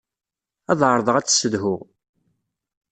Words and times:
Ad 0.71 0.79
ɛerḍeɣ 0.89 1.15
ad 1.17 1.25
tt-ssedhuɣ. 1.25 1.81